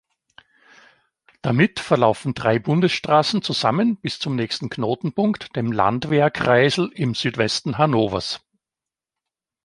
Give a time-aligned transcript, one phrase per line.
[1.43, 8.41] Damit verlaufen drei Bundesstraßen zusammen bis zum nächsten Knotenpunkt, dem Landwehr-Kreisel im Südwesten Hannovers.